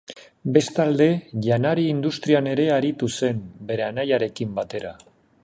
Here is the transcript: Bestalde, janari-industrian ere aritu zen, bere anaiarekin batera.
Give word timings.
Bestalde, 0.53 1.07
janari-industrian 1.47 2.49
ere 2.55 2.67
aritu 2.79 3.11
zen, 3.21 3.45
bere 3.71 3.87
anaiarekin 3.91 4.59
batera. 4.59 4.97